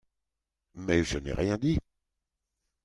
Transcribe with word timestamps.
Mais 0.73 1.03
je 1.03 1.19
n’ai 1.19 1.31
rien 1.31 1.59
dit 1.59 1.77